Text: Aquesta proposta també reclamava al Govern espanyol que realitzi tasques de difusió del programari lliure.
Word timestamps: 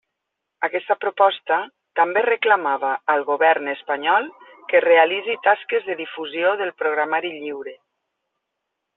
Aquesta 0.67 0.95
proposta 1.03 1.57
també 1.99 2.23
reclamava 2.25 2.93
al 3.15 3.25
Govern 3.27 3.69
espanyol 3.73 4.25
que 4.71 4.81
realitzi 4.85 5.35
tasques 5.49 5.85
de 5.91 5.97
difusió 5.99 6.55
del 6.63 6.73
programari 6.81 7.31
lliure. 7.35 7.75